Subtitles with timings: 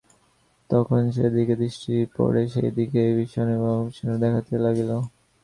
[0.69, 4.91] তখন যে দিকে দৃষ্টি পড়ে সেই দিকই বিষণ্ন এবং অপরিচ্ছন্ন দেখাইতে লাগিল।